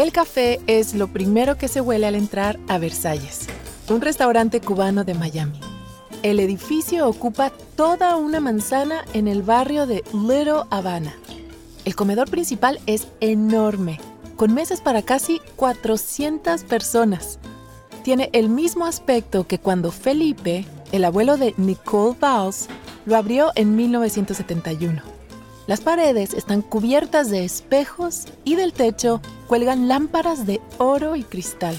[0.00, 3.48] El café es lo primero que se huele al entrar a Versalles,
[3.90, 5.60] un restaurante cubano de Miami.
[6.22, 11.14] El edificio ocupa toda una manzana en el barrio de Little Havana.
[11.84, 14.00] El comedor principal es enorme,
[14.36, 17.38] con mesas para casi 400 personas.
[18.02, 22.68] Tiene el mismo aspecto que cuando Felipe, el abuelo de Nicole Valls,
[23.04, 25.19] lo abrió en 1971.
[25.70, 31.76] Las paredes están cubiertas de espejos y del techo cuelgan lámparas de oro y cristal.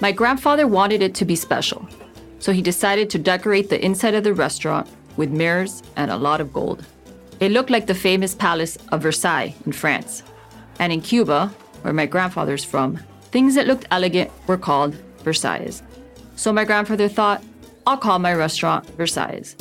[0.00, 1.86] My grandfather wanted it to be special,
[2.38, 4.88] so he decided to decorate the inside of the restaurant
[5.18, 6.86] with mirrors and a lot of gold.
[7.38, 10.22] It looked like the famous palace of Versailles in France.
[10.78, 11.52] And in Cuba,
[11.82, 12.98] where my grandfather's from,
[13.30, 15.82] things that looked elegant were called Versailles.
[16.36, 17.44] So my grandfather thought,
[17.86, 19.54] I'll call my restaurant Versailles.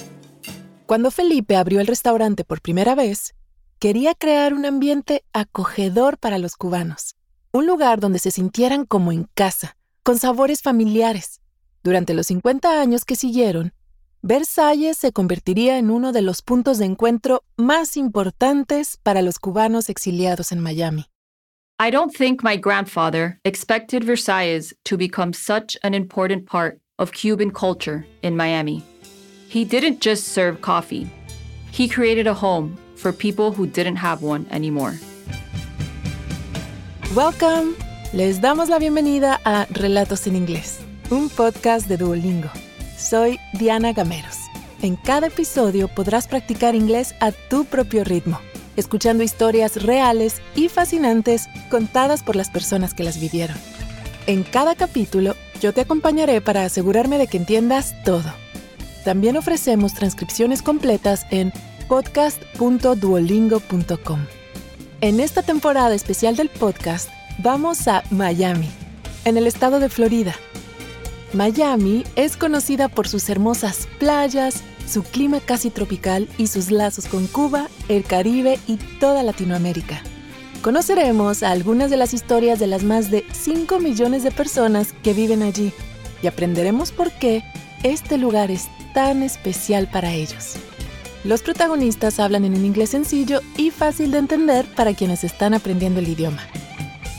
[0.85, 3.33] Cuando Felipe abrió el restaurante por primera vez,
[3.79, 7.15] quería crear un ambiente acogedor para los cubanos,
[7.51, 11.41] un lugar donde se sintieran como en casa, con sabores familiares.
[11.83, 13.73] Durante los 50 años que siguieron,
[14.21, 19.89] Versalles se convertiría en uno de los puntos de encuentro más importantes para los cubanos
[19.89, 21.07] exiliados en Miami.
[21.79, 27.49] I don't think my grandfather expected Versailles to become such an important part of Cuban
[27.49, 28.83] culture in Miami.
[29.55, 31.07] He didn't just serve coffee,
[31.71, 34.99] he created a home for people who didn't have one anymore.
[37.15, 37.73] Welcome.
[38.11, 42.49] Les damos la bienvenida a Relatos en Inglés, un podcast de Duolingo.
[42.97, 44.35] Soy Diana Gameros.
[44.81, 48.41] En cada episodio podrás practicar inglés a tu propio ritmo,
[48.75, 53.55] escuchando historias reales y fascinantes contadas por las personas que las vivieron.
[54.27, 58.33] En cada capítulo yo te acompañaré para asegurarme de que entiendas todo
[59.05, 61.53] también ofrecemos transcripciones completas en
[61.87, 64.25] podcast.duolingo.com.
[65.01, 68.71] En esta temporada especial del podcast, vamos a Miami,
[69.23, 70.33] en el estado de Florida.
[71.33, 77.27] Miami es conocida por sus hermosas playas, su clima casi tropical y sus lazos con
[77.27, 80.01] Cuba, el Caribe y toda Latinoamérica.
[80.63, 85.43] Conoceremos algunas de las historias de las más de 5 millones de personas que viven
[85.43, 85.71] allí
[86.23, 87.43] y aprenderemos por qué
[87.85, 90.55] este lugar es tan especial para ellos.
[91.23, 95.99] Los protagonistas hablan en un inglés sencillo y fácil de entender para quienes están aprendiendo
[95.99, 96.41] el idioma.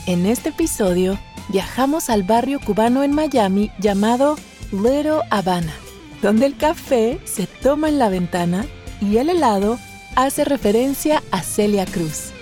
[0.07, 1.17] En este episodio,
[1.47, 4.37] viajamos al barrio cubano en Miami llamado
[4.73, 5.73] Little Havana,
[6.21, 8.65] donde el café se toma en la ventana
[8.99, 9.79] y el helado
[10.15, 12.33] hace referencia a Celia Cruz.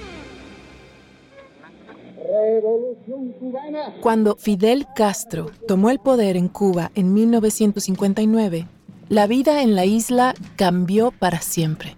[4.01, 8.67] Cuando Fidel Castro tomó el poder en Cuba en 1959,
[9.09, 11.95] la vida en la isla cambió para siempre.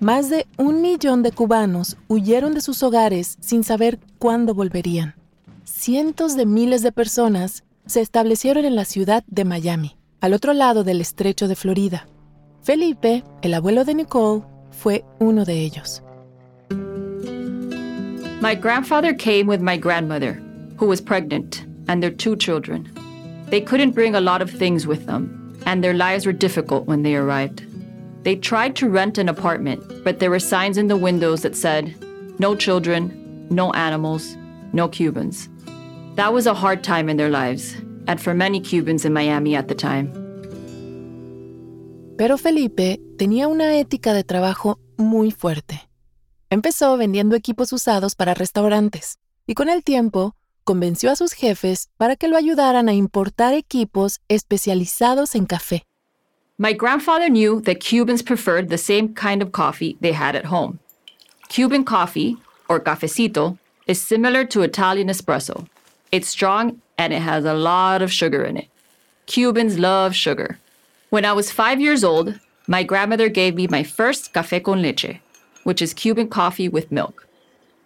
[0.00, 5.14] Más de un millón de cubanos huyeron de sus hogares sin saber cuándo volverían.
[5.64, 10.84] Cientos de miles de personas se establecieron en la ciudad de Miami, al otro lado
[10.84, 12.08] del estrecho de Florida.
[12.62, 16.02] Felipe, el abuelo de Nicole, fue uno de ellos.
[18.40, 20.32] My grandfather came with my grandmother,
[20.78, 22.88] who was pregnant, and their two children.
[23.50, 27.02] They couldn't bring a lot of things with them, and their lives were difficult when
[27.02, 27.62] they arrived.
[28.22, 31.94] They tried to rent an apartment, but there were signs in the windows that said,
[32.38, 34.36] no children, no animals,
[34.72, 35.50] no Cubans.
[36.14, 37.74] That was a hard time in their lives,
[38.06, 40.14] and for many Cubans in Miami at the time.
[42.16, 45.89] Pero Felipe tenía una ética de trabajo muy fuerte.
[46.52, 50.34] Empezó vendiendo equipos usados para restaurantes y con el tiempo
[50.64, 55.84] convenció a sus jefes para que lo ayudaran a importar equipos especializados en café.
[56.58, 60.80] My grandfather knew that Cubans preferred the same kind of coffee they had at home.
[61.48, 62.36] Cuban coffee,
[62.68, 63.56] or cafecito,
[63.86, 65.68] is similar to Italian espresso.
[66.10, 68.66] It's strong and it has a lot of sugar in it.
[69.26, 70.58] Cubans love sugar.
[71.10, 75.20] When I was five years old, my grandmother gave me my first café con leche,
[75.64, 77.26] which is Cuban coffee with milk.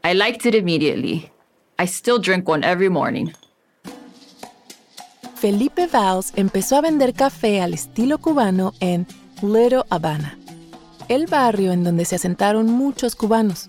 [0.03, 1.31] I liked it immediately.
[1.79, 3.33] I still drink one every morning.
[5.37, 9.07] Felipe Valls empezó a vender café al estilo cubano en
[9.43, 10.39] Little Havana,
[11.09, 13.69] el barrio en donde se asentaron muchos cubanos.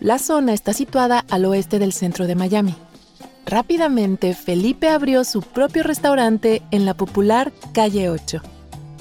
[0.00, 2.74] La zona está situada al oeste del centro de Miami.
[3.46, 8.40] Rápidamente, Felipe abrió su propio restaurante en la popular Calle 8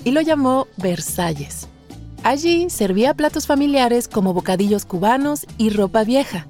[0.03, 1.67] y lo llamó Versalles.
[2.23, 6.45] Allí servía platos familiares como bocadillos cubanos y ropa vieja,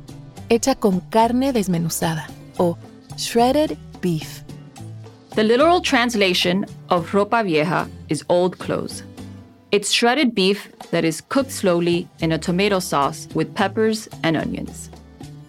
[0.50, 2.28] hecha con carne desmenuzada
[2.58, 2.78] o
[3.18, 4.44] shredded beef.
[5.36, 9.04] The literal translation of ropa vieja is old clothes.
[9.72, 14.90] It's shredded beef that is cooked slowly in a tomato sauce with peppers and onions.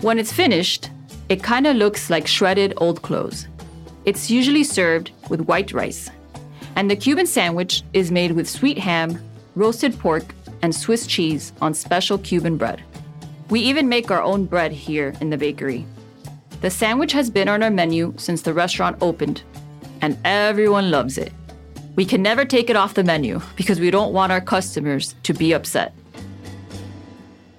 [0.01, 0.91] When it's finished,
[1.33, 3.47] It kind of looks like shredded old clothes.
[4.05, 6.11] It's usually served with white rice.
[6.77, 9.19] And the Cuban sandwich is made with sweet ham,
[9.55, 12.83] roasted pork, and Swiss cheese on special Cuban bread.
[13.51, 15.85] We even make our own bread here in the bakery.
[16.61, 19.43] The sandwich has been on our menu since the restaurant opened,
[20.01, 21.33] and everyone loves it.
[21.97, 25.35] We can never take it off the menu because we don't want our customers to
[25.35, 25.93] be upset.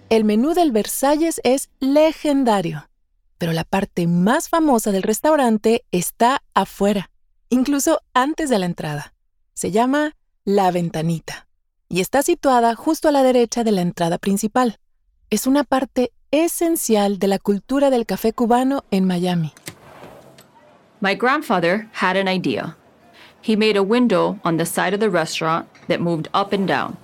[0.09, 2.87] El menú del Versalles es legendario,
[3.37, 7.09] pero la parte más famosa del restaurante está afuera,
[7.49, 9.13] incluso antes de la entrada.
[9.53, 11.47] Se llama La Ventanita
[11.89, 14.77] y está situada justo a la derecha de la entrada principal.
[15.30, 19.53] Es una parte esencial de la cultura del café cubano en Miami.
[21.01, 22.75] My grandfather had an idea.
[23.41, 26.95] He made a window on the side of the restaurant that moved up and down.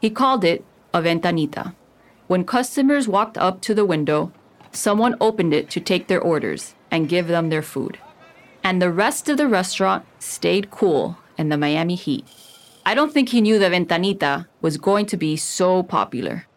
[0.00, 1.72] He called it a ventanita.
[2.26, 4.30] When customers walked up to the window,
[4.70, 7.98] someone opened it to take their orders and give them their food.
[8.62, 12.26] And the rest of the restaurant stayed cool in the Miami heat.
[12.90, 16.48] I don't think he knew the ventanita was going to be so popular.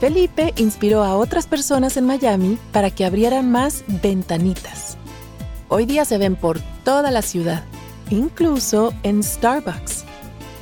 [0.00, 4.96] Felipe inspiró a otras personas en Miami para que abrieran más ventanitas.
[5.68, 7.64] Hoy día se ven por toda la ciudad,
[8.08, 10.04] incluso en Starbucks.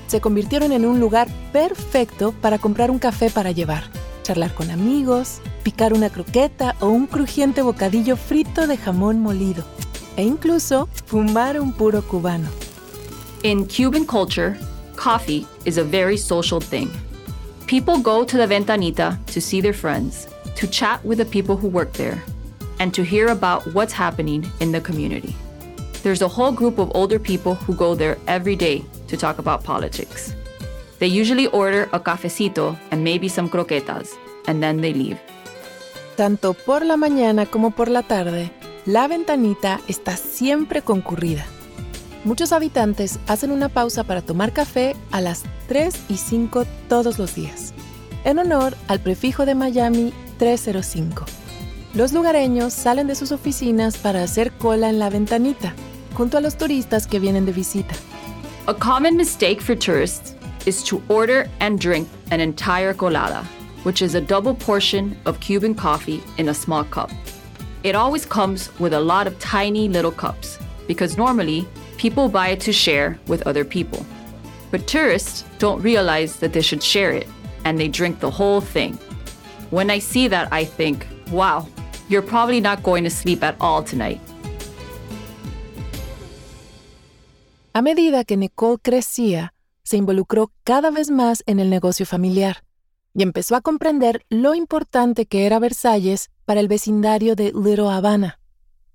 [0.08, 3.84] Se convirtieron en un lugar perfecto para comprar un café para llevar,
[4.24, 9.62] charlar con amigos, picar una croqueta o un crujiente bocadillo frito de jamón molido,
[10.16, 12.48] e incluso fumar un puro cubano.
[13.42, 14.58] In Cuban culture,
[14.96, 16.90] coffee is a very social thing.
[17.66, 20.26] People go to the ventanita to see their friends,
[20.56, 22.22] to chat with the people who work there,
[22.78, 25.34] and to hear about what's happening in the community.
[26.02, 29.64] There's a whole group of older people who go there every day to talk about
[29.64, 30.34] politics.
[30.98, 34.16] They usually order a cafecito and maybe some croquetas,
[34.46, 35.18] and then they leave.
[36.16, 38.50] Tanto por la mañana como por la tarde,
[38.86, 41.44] la ventanita está siempre concurrida.
[42.24, 47.34] Muchos habitantes hacen una pausa para tomar café a las 3 y 5 todos los
[47.34, 47.72] días,
[48.24, 51.24] en honor al prefijo de Miami 305.
[51.94, 55.74] Los lugareños salen de sus oficinas para hacer cola en la ventanita,
[56.14, 57.94] junto a los turistas que vienen de visita.
[58.66, 60.34] A common mistake for tourists
[60.66, 63.42] is to order and drink an entire colada,
[63.84, 67.10] which is a double portion of Cuban coffee in a small cup.
[67.82, 71.66] It always comes with a lot of tiny little cups, because normally
[71.96, 74.04] people buy it to share with other people.
[74.70, 77.26] But tourists don't realize that they should share it,
[77.64, 78.98] and they drink the whole thing.
[79.70, 81.66] When I see that, I think, wow,
[82.10, 84.20] you're probably not going to sleep at all tonight.
[87.74, 89.54] A medida que Nicole crecía,
[89.84, 92.62] se involucró cada vez más en el negocio familiar
[93.14, 98.38] y empezó a comprender lo importante que era Versalles para el vecindario de Little Havana.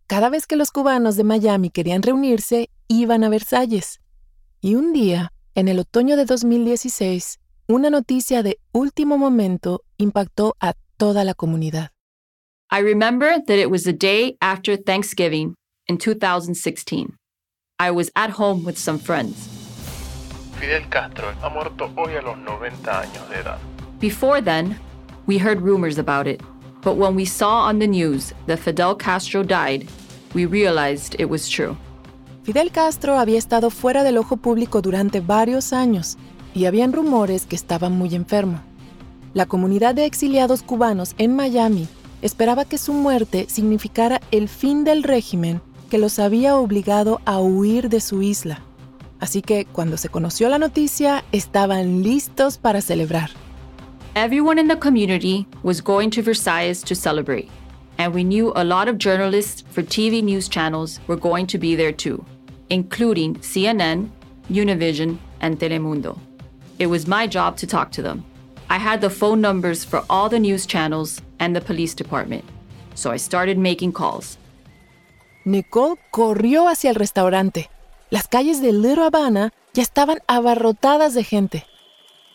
[0.07, 4.01] Cada vez que los cubanos de Miami querían reunirse, iban a Versalles.
[4.61, 10.73] Y un día, en el otoño de 2016, una noticia de último momento impactó a
[10.97, 11.91] toda la comunidad.
[12.71, 15.55] I remember that it was the day after Thanksgiving
[15.87, 17.17] in 2016.
[17.79, 19.49] I was at home with some friends.
[20.59, 23.59] Fidel Castro ha muerto hoy a los 90 años de edad.
[23.99, 24.77] Before then,
[25.25, 26.41] we heard rumors about it,
[26.81, 29.87] but when we saw on the news that Fidel Castro died,
[30.33, 31.77] we realized it was true.
[32.43, 36.17] Fidel Castro había estado fuera del ojo público durante varios años
[36.53, 38.59] y habían rumores que estaba muy enfermo.
[39.33, 41.87] La comunidad de exiliados cubanos en Miami
[42.21, 47.89] esperaba que su muerte significara el fin del régimen que los había obligado a huir
[47.89, 48.61] de su isla.
[49.19, 53.31] Así que cuando se conoció la noticia, estaban listos para celebrar.
[54.15, 57.49] Everyone in the community was going to Versailles to celebrate,
[57.97, 61.75] and we knew a lot of journalists for TV news channels were going to be
[61.75, 62.23] there too,
[62.69, 64.09] including CNN,
[64.49, 66.17] Univision, and Telemundo.
[66.79, 68.23] It was my job to talk to them.
[68.69, 72.45] I had the phone numbers for all the news channels and the police department,
[72.93, 74.37] so I started making calls.
[75.43, 77.69] Nicole corrió hacia el restaurante.
[78.11, 81.65] Las calles de Little Havana ya estaban abarrotadas de gente.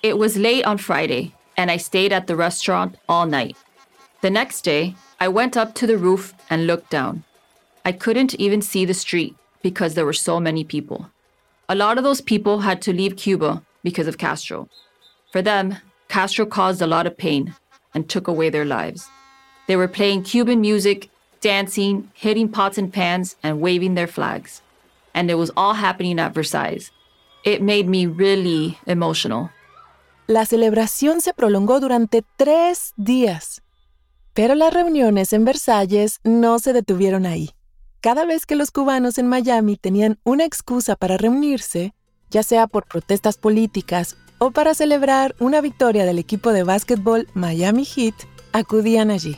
[0.03, 3.55] It was late on Friday, and I stayed at the restaurant all night.
[4.23, 7.25] The next day, I went up to the roof and looked down.
[7.85, 11.11] I couldn't even see the street because there were so many people.
[11.69, 14.71] A lot of those people had to leave Cuba because of Castro.
[15.33, 15.77] For them,
[16.09, 17.55] Castro caused a lot of pain
[17.93, 19.11] and took away their lives.
[19.67, 21.11] They were playing Cuban music,
[21.43, 24.63] dancing, hitting pots and pans, and waving their flags.
[25.13, 26.91] And it was all happening at Versailles.
[27.45, 29.51] It made me really emotional.
[30.31, 33.63] La celebración se prolongó durante tres días.
[34.33, 37.51] Pero las reuniones en Versalles no se detuvieron ahí.
[38.01, 41.95] Cada vez que los cubanos en Miami tenían una excusa para reunirse,
[42.31, 47.85] ya sea por protestas políticas o para celebrar una victoria del equipo de básquetbol Miami
[47.85, 48.15] Heat,
[48.53, 49.37] acudían allí.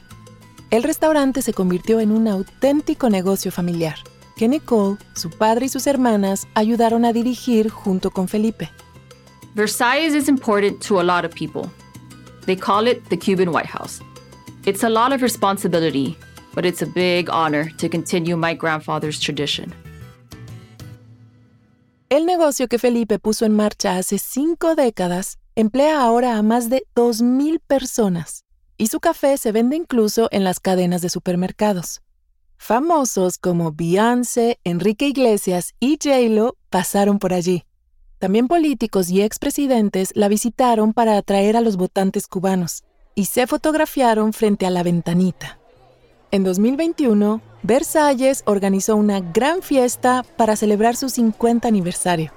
[0.69, 3.97] El restaurante se convirtió en un auténtico negocio familiar,
[4.37, 8.69] que Nicole, su padre y sus hermanas ayudaron a dirigir junto con Felipe.
[9.55, 11.71] Versailles is important to a lot of people.
[12.47, 14.01] They call it the Cuban White House.
[14.65, 16.17] It's a lot of responsibility,
[16.55, 19.75] but it's a big honor to continue my grandfather's tradition.
[22.09, 26.85] El negocio que Felipe puso en marcha hace cinco décadas emplea ahora a más de
[26.95, 28.45] 2.000 personas
[28.79, 32.01] y su café se vende incluso en las cadenas de supermercados.
[32.57, 37.65] Famosos como Beyoncé, Enrique Iglesias y J-Lo pasaron por allí.
[38.23, 42.85] También políticos y expresidentes la visitaron para atraer a los votantes cubanos
[43.17, 45.59] y se fotografiaron frente a la ventanita.
[46.31, 52.31] En 2021, Versalles organizó una gran fiesta para celebrar su 50 aniversario.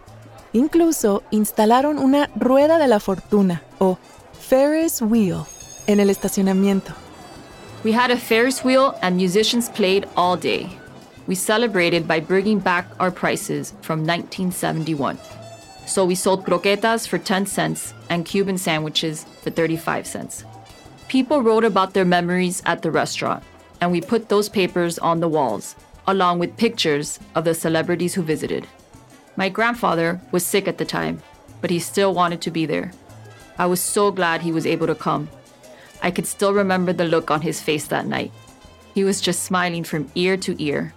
[0.53, 3.99] Incluso instalaron una rueda de la fortuna o
[4.39, 5.43] Ferris wheel
[5.85, 6.93] en el estacionamiento.
[7.83, 10.67] We had a Ferris wheel and musicians played all day.
[11.27, 15.19] We celebrated by bringing back our prices from 1971.
[15.85, 20.43] So we sold croquetas for 10 cents and Cuban sandwiches for 35 cents.
[21.07, 23.43] People wrote about their memories at the restaurant
[23.81, 25.75] and we put those papers on the walls,
[26.07, 28.67] along with pictures of the celebrities who visited.
[29.35, 31.21] My grandfather was sick at the time,
[31.61, 32.91] but he still wanted to be there.
[33.57, 35.29] I was so glad he was able to come.
[36.01, 38.31] I could still remember the look on his face that night.
[38.93, 40.93] He was just smiling from ear to ear.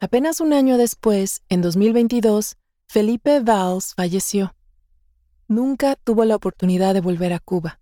[0.00, 2.54] Apenas un año después, en 2022,
[2.94, 4.54] Felipe Valls falleció.
[5.48, 7.80] Nunca tuvo la oportunidad de volver a Cuba.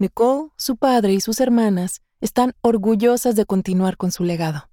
[0.00, 4.68] Nicole, su padre y sus hermanas están orgullosas de continuar con su legado.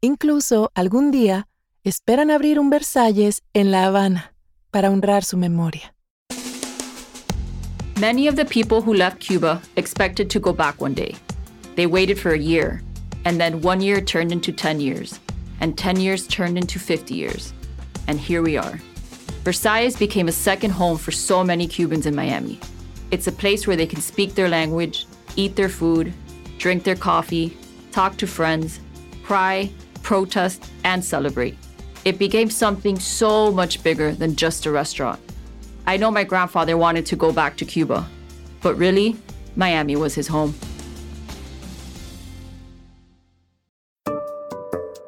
[0.00, 1.48] Incluso algún día
[1.84, 4.32] esperan abrir un Versalles en La Habana
[4.70, 5.94] para honrar su memoria.
[8.00, 11.14] Many of the people who left Cuba expected to go back one day.
[11.76, 12.82] They waited for a year,
[13.26, 15.20] and then one year turned into 10 years,
[15.60, 17.52] and 10 years turned into 50 years.
[18.08, 18.80] And here we are.
[19.44, 22.60] Versailles became a second home for so many Cubans in Miami.
[23.10, 25.06] It's a place where they can speak their language,
[25.36, 26.12] eat their food,
[26.58, 27.56] drink their coffee,
[27.90, 28.80] talk to friends,
[29.22, 29.70] cry,
[30.02, 31.56] protest, and celebrate.
[32.04, 35.20] It became something so much bigger than just a restaurant.
[35.86, 38.06] I know my grandfather wanted to go back to Cuba,
[38.62, 39.16] but really,
[39.56, 40.54] Miami was his home.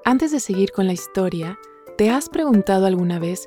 [0.04, 1.56] Antes de seguir con la historia,
[1.96, 3.46] ¿te has preguntado alguna vez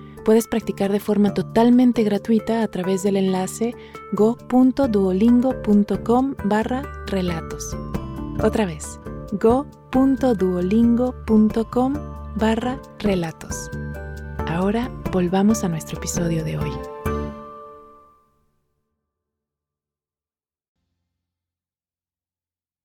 [0.23, 3.75] puedes practicar de forma totalmente gratuita a través del enlace
[4.13, 7.75] go.duolingo.com barra relatos.
[8.43, 8.99] Otra vez,
[9.33, 11.93] go.duolingo.com
[12.35, 13.69] barra relatos.
[14.47, 16.71] Ahora volvamos a nuestro episodio de hoy.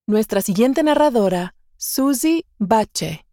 [0.09, 3.27] Nuestra siguiente narradora, Susie Bache,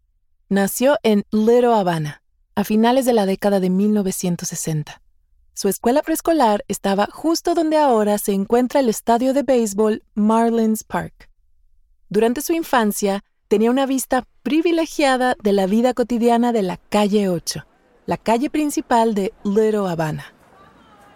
[0.48, 2.23] nació en Little Havana
[2.54, 5.00] a finales de la década de 1960.
[5.54, 11.28] Su escuela preescolar estaba justo donde ahora se encuentra el estadio de béisbol Marlins Park.
[12.08, 17.64] Durante su infancia, tenía una vista privilegiada de la vida cotidiana de la Calle 8,
[18.06, 20.34] la calle principal de Little Havana.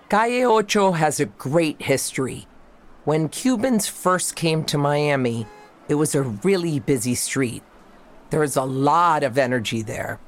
[0.08, 2.46] Calle Ocho has a great history.
[3.04, 5.46] When Cubans first came to Miami,
[5.88, 7.62] it was a really busy street.
[8.30, 10.18] There was a lot of energy there.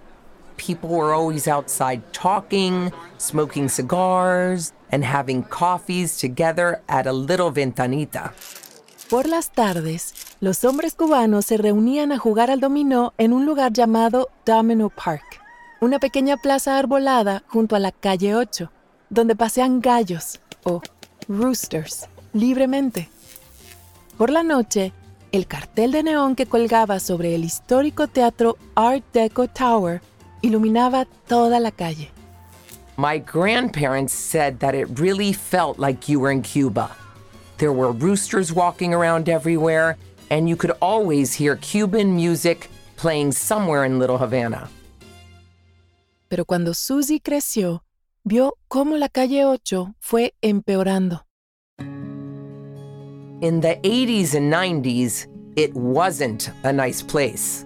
[0.60, 8.34] People were always outside talking, smoking cigars, and having coffees together at a little ventanita.
[9.08, 13.72] Por las tardes, los hombres cubanos se reunían a jugar al dominó en un lugar
[13.72, 15.40] llamado Domino Park,
[15.80, 18.70] una pequeña plaza arbolada junto a la calle 8,
[19.08, 20.82] donde pasean gallos o
[21.26, 23.08] roosters libremente.
[24.18, 24.92] Por la noche,
[25.32, 30.02] el cartel de neón que colgaba sobre el histórico teatro Art Deco Tower
[30.42, 32.08] iluminaba toda la calle.
[32.96, 36.90] My grandparents said that it really felt like you were in Cuba.
[37.58, 39.96] There were roosters walking around everywhere,
[40.30, 44.68] and you could always hear Cuban music playing somewhere in Little Havana.
[46.28, 47.82] Pero cuando Susie creció,
[48.24, 51.22] vio cómo la calle 8 fue empeorando.
[53.40, 57.64] In the 80s and 90s, it wasn't a nice place.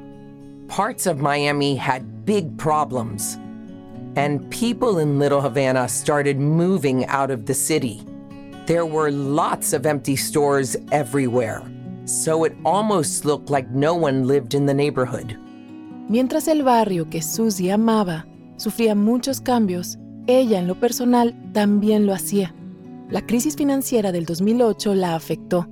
[0.69, 3.37] Parts of Miami had big problems,
[4.17, 8.03] and people in Little Havana started moving out of the city.
[8.67, 11.63] There were lots of empty stores everywhere,
[12.07, 15.37] so it almost looked like no one lived in the neighborhood.
[16.09, 22.15] Mientras el barrio que Susie amaba sufría muchos cambios, ella en lo personal también lo
[22.15, 22.55] hacía.
[23.11, 25.69] La crisis financiera del 2008 la afectó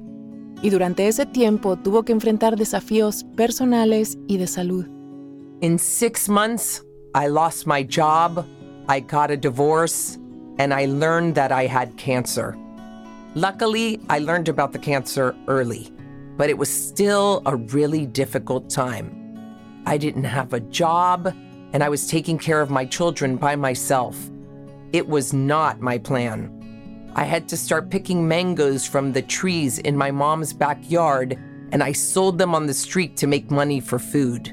[0.62, 4.87] y durante ese tiempo tuvo que enfrentar desafíos personales y de salud.
[5.61, 6.83] In six months,
[7.14, 8.47] I lost my job,
[8.88, 10.19] I got a divorce,
[10.59, 12.57] and I learned that I had cancer.
[13.35, 15.90] Luckily, I learned about the cancer early,
[16.37, 19.19] but it was still a really difficult time.
[19.87, 21.35] I didn't have a job,
[21.73, 24.16] and I was taking care of my children by myself.
[24.92, 26.62] It was not my plan.
[27.14, 31.38] I had to start picking mangoes from the trees in my mom's backyard,
[31.71, 34.52] and I sold them on the street to make money for food.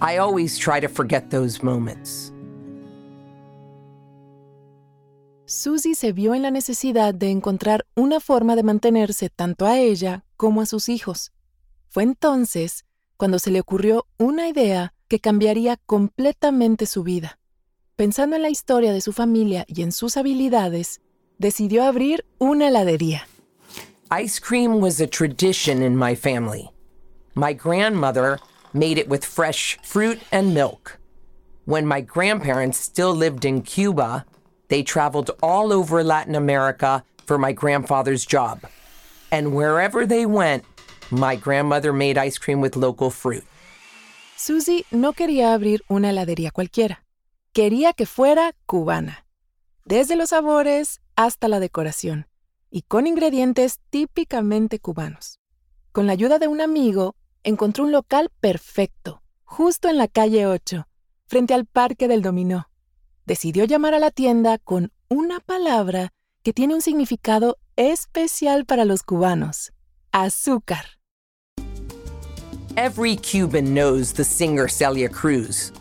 [0.00, 2.32] I always try to forget those moments.
[5.46, 10.24] Susie se vio en la necesidad de encontrar una forma de mantenerse tanto a ella
[10.36, 11.32] como a sus hijos.
[11.88, 12.84] Fue entonces
[13.16, 17.38] cuando se le ocurrió una idea que cambiaría completamente su vida.
[17.96, 21.00] Pensando en la historia de su familia y en sus habilidades,
[21.38, 23.22] decidió abrir una heladería.
[24.10, 26.70] Ice cream was a tradition in my family.
[27.34, 28.38] My grandmother
[28.72, 30.98] made it with fresh fruit and milk.
[31.66, 34.24] When my grandparents still lived in Cuba,
[34.68, 38.60] they traveled all over Latin America for my grandfather's job.
[39.30, 40.64] And wherever they went,
[41.10, 43.44] my grandmother made ice cream with local fruit.
[44.36, 47.02] Susie no quería abrir una heladería cualquiera.
[47.52, 49.24] Quería que fuera cubana.
[49.84, 52.28] Desde los sabores hasta la decoración.
[52.70, 55.40] Y con ingredientes típicamente cubanos.
[55.90, 60.86] Con la ayuda de un amigo, encontró un local perfecto, justo en la calle 8,
[61.26, 62.68] frente al Parque del Dominó.
[63.26, 66.12] Decidió llamar a la tienda con una palabra
[66.44, 69.72] que tiene un significado especial para los cubanos,
[70.12, 71.00] azúcar.
[72.76, 75.72] Every Cuban knows the singer Celia Cruz.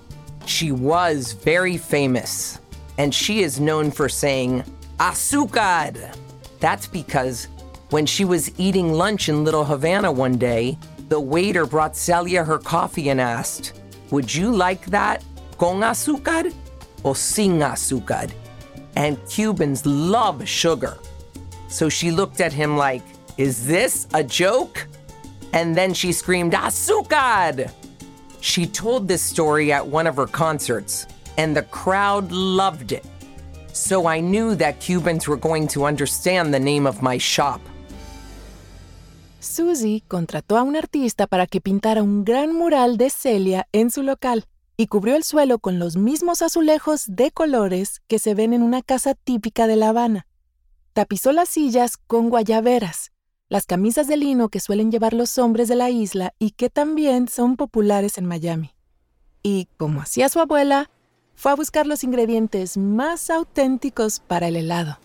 [0.47, 2.60] She was very famous,
[2.97, 4.63] and she is known for saying,
[4.99, 6.15] Azúcar!
[6.60, 7.47] That's because
[7.91, 10.77] when she was eating lunch in Little Havana one day,
[11.10, 13.79] the waiter brought Celia her coffee and asked,
[14.10, 15.23] Would you like that
[15.60, 16.51] con azúcar
[17.03, 18.31] or sin azúcar?
[18.95, 20.97] And Cubans love sugar.
[21.67, 23.03] So she looked at him like,
[23.38, 24.88] Is this a joke?
[25.53, 27.71] And then she screamed, Azúcar!
[28.41, 31.05] She told this story at one of her concerts,
[31.38, 33.05] and the crowd loved it.
[33.78, 37.62] So I knew that Cubans were going to understand the name of my shop.
[39.40, 44.02] Susie contrató a un artista para que pintara un gran mural de Celia en su
[44.02, 44.46] local
[44.78, 48.82] y cubrió el suelo con los mismos azulejos de colores que se ven en una
[48.82, 50.26] casa típica de La Habana.
[50.94, 53.12] Tapizó las sillas con guayaberas,
[53.48, 57.28] las camisas de lino que suelen llevar los hombres de la isla y que también
[57.28, 58.72] son populares en Miami.
[59.44, 60.90] Y, como hacía su abuela,
[61.38, 64.97] fue a buscar los ingredientes más auténticos para el helado.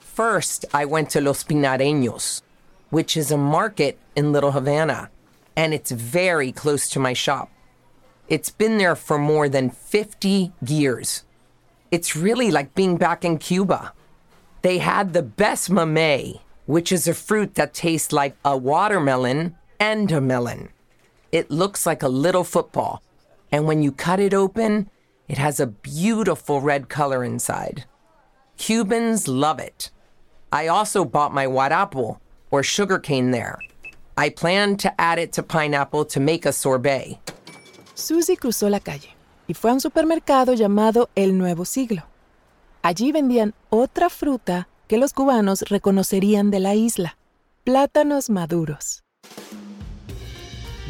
[0.00, 2.42] First, I went to Los Pinareños,
[2.90, 5.10] which is a market in Little Havana,
[5.56, 7.50] and it's very close to my shop.
[8.28, 11.24] It's been there for more than 50 years.
[11.90, 13.92] It's really like being back in Cuba.
[14.62, 20.12] They had the best mamey, which is a fruit that tastes like a watermelon and
[20.12, 20.68] a melon.
[21.32, 23.02] It looks like a little football,
[23.50, 24.88] and when you cut it open,
[25.28, 27.84] it has a beautiful red color inside.
[28.56, 29.90] Cubans love it.
[30.50, 33.58] I also bought my guarapo, or sugarcane, there.
[34.16, 37.18] I plan to add it to pineapple to make a sorbet.
[37.94, 39.14] Susie cruzó la calle
[39.46, 42.02] y fue a un supermercado llamado El Nuevo Siglo.
[42.82, 47.16] Allí vendían otra fruta que los cubanos reconocerían de la isla,
[47.64, 49.02] plátanos maduros.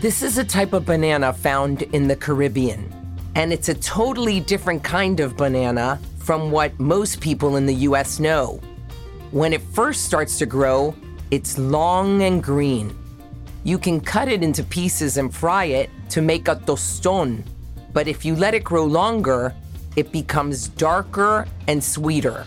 [0.01, 2.89] This is a type of banana found in the Caribbean,
[3.35, 8.19] and it's a totally different kind of banana from what most people in the US
[8.19, 8.61] know.
[9.31, 10.95] When it first starts to grow,
[11.31, 12.97] it's long and green.
[13.65, 17.43] You can cut it into pieces and fry it to make a toston,
[17.93, 19.55] but if you let it grow longer,
[19.97, 22.47] it becomes darker and sweeter.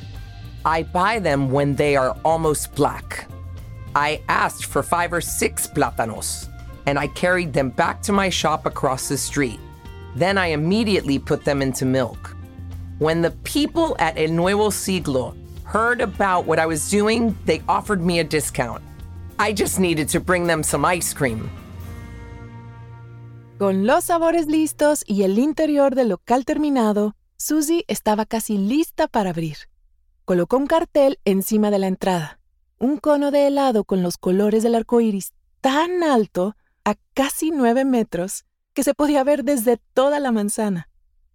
[0.66, 3.28] I buy them when they are almost black.
[3.96, 6.48] I asked for five or six plátanos.
[6.86, 9.60] and I carried them back to my shop across the street.
[10.16, 12.36] Then I immediately put them into milk.
[13.00, 18.02] When the people at El Nuevo Siglo heard about what I was doing, they offered
[18.02, 18.82] me a discount.
[19.40, 21.50] I just needed to bring them some ice cream.
[23.58, 29.30] Con los sabores listos y el interior del local terminado, Susie estaba casi lista para
[29.30, 29.58] abrir.
[30.26, 32.40] Colocó un cartel encima de la entrada,
[32.80, 37.86] un cono de helado con los colores del arco iris tan alto, a casi nueve
[37.86, 40.88] metros, que se podía ver desde toda la manzana.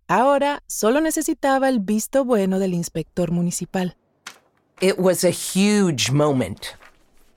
[0.09, 3.96] Ahora solo necesitaba el visto bueno del inspector municipal.
[4.81, 6.77] It was a huge moment.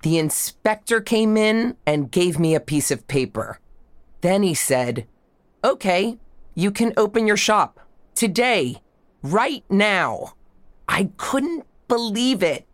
[0.01, 3.59] The inspector came in and gave me a piece of paper.
[4.21, 5.07] Then he said,
[5.63, 6.17] Okay,
[6.55, 7.79] you can open your shop
[8.15, 8.81] today,
[9.23, 10.33] right now.
[10.87, 12.65] I couldn't believe it.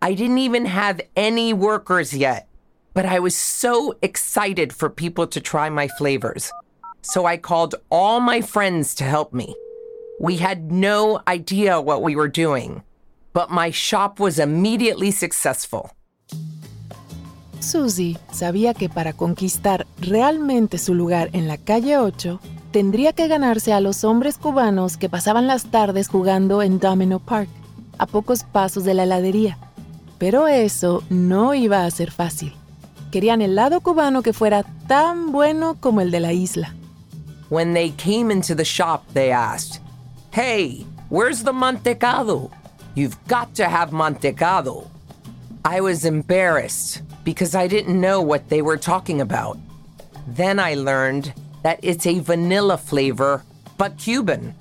[0.00, 2.48] I didn't even have any workers yet,
[2.94, 6.52] but I was so excited for people to try my flavors.
[7.02, 9.54] So I called all my friends to help me.
[10.20, 12.82] We had no idea what we were doing,
[13.32, 15.90] but my shop was immediately successful.
[17.60, 22.40] Susie sabía que para conquistar realmente su lugar en la calle 8,
[22.72, 27.48] tendría que ganarse a los hombres cubanos que pasaban las tardes jugando en Domino Park,
[27.98, 29.58] a pocos pasos de la heladería.
[30.18, 32.54] Pero eso no iba a ser fácil.
[33.12, 36.72] Querían helado cubano que fuera tan bueno como el de la isla.
[37.50, 39.82] When they came into the shop, they asked,
[40.30, 42.50] Hey, where's the mantecado?
[42.94, 44.88] You've got to have mantecado.
[45.62, 49.58] I was embarrassed because I didn't know what they were talking about.
[50.26, 53.42] Then I learned that it's a vanilla flavor,
[53.76, 54.54] but Cuban.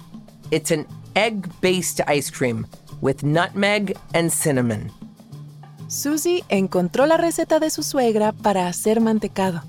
[0.51, 2.67] It's an egg based ice cream
[2.99, 4.91] with nutmeg and cinnamon.
[5.91, 9.61] Susie encontró la receta de su suegra para hacer mantecado.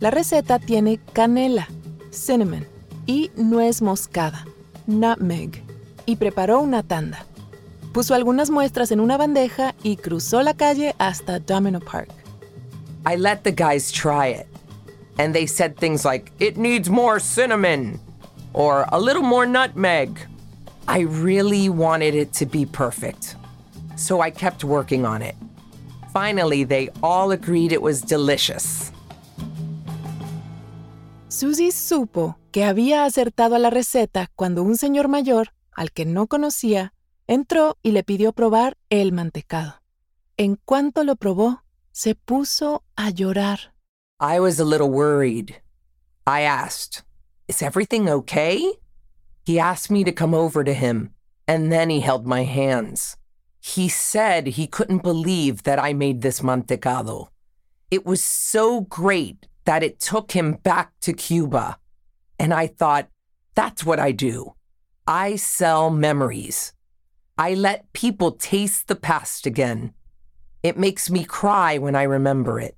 [0.00, 1.68] La receta tiene canela,
[2.10, 2.66] cinnamon
[3.04, 4.46] y nuez moscada,
[4.86, 5.62] nutmeg,
[6.06, 7.26] y preparó una tanda.
[7.92, 12.08] Puso algunas muestras en una bandeja y cruzó la calle hasta Domino Park.
[13.04, 14.46] I let the guys try it,
[15.18, 18.00] and they said things like, it needs more cinnamon
[18.54, 20.18] or a little more nutmeg.
[20.88, 23.36] I really wanted it to be perfect,
[23.96, 25.34] so I kept working on it.
[26.12, 28.92] Finally, they all agreed it was delicious.
[31.28, 36.26] Susie supo que había acertado a la receta cuando un señor mayor, al que no
[36.26, 36.94] conocía,
[37.26, 39.82] entró y le pidió probar el mantecado.
[40.36, 43.74] En cuanto lo probó, se puso a llorar.
[44.20, 45.56] I was a little worried.
[46.26, 47.04] I asked,
[47.46, 48.78] Is everything okay?
[49.44, 51.10] He asked me to come over to him,
[51.46, 53.17] and then he held my hands.
[53.76, 57.28] He said he couldn't believe that I made this mantecado.
[57.90, 61.76] It was so great that it took him back to Cuba.
[62.38, 63.08] And I thought,
[63.54, 64.54] that's what I do.
[65.06, 66.72] I sell memories.
[67.36, 69.92] I let people taste the past again.
[70.62, 72.74] It makes me cry when I remember it.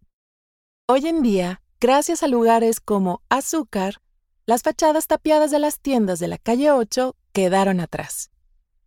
[0.89, 4.01] Hoy en día, gracias a lugares como Azúcar,
[4.45, 8.31] las fachadas tapiadas de las tiendas de la calle 8 quedaron atrás.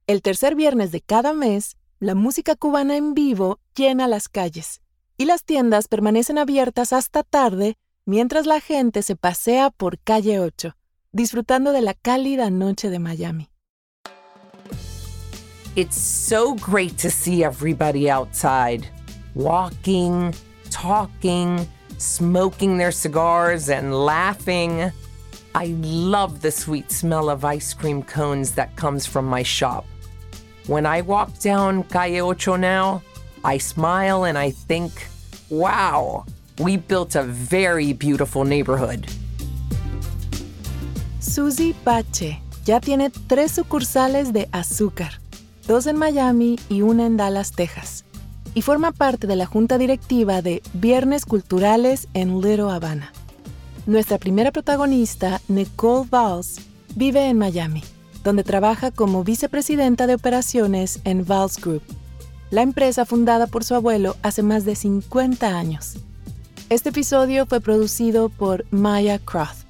[0.06, 4.82] El tercer viernes de cada mes, la música cubana en vivo llena las calles
[5.18, 10.76] y las tiendas permanecen abiertas hasta tarde mientras la gente se pasea por calle 8,
[11.14, 13.50] disfrutando de la cálida noche de Miami.
[15.78, 18.86] It's so great to see everybody outside,
[19.34, 20.34] walking,
[20.70, 21.66] talking,
[21.98, 24.92] smoking their cigars, and laughing.
[25.56, 29.86] I love the sweet smell of ice cream cones that comes from my shop.
[30.68, 33.02] When I walk down Calle Ocho now,
[33.44, 34.92] I smile and I think,
[35.50, 36.24] wow,
[36.58, 39.06] we built a very beautiful neighborhood.
[41.20, 45.20] Susie Pache ya tiene tres sucursales de azúcar,
[45.68, 48.06] dos en Miami y una en Dallas, Texas,
[48.54, 53.12] y forma parte de la junta directiva de Viernes Culturales en Little Havana.
[53.86, 56.62] Nuestra primera protagonista, Nicole Valls,
[56.96, 57.84] vive en Miami,
[58.24, 61.84] donde trabaja como vicepresidenta de operaciones en Valls Group,
[62.52, 65.94] la empresa fundada por su abuelo hace más de 50 años.
[66.70, 69.66] Este episodio fue producido por Maya Croft,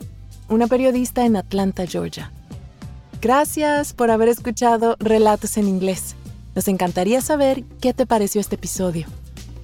[0.50, 2.32] una periodista en Atlanta, Georgia.
[3.22, 6.16] Gracias por haber escuchado Relatos en Inglés.
[6.56, 9.08] Nos encantaría saber qué te pareció este episodio.